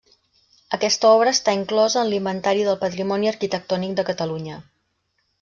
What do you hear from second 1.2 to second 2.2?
està inclosa en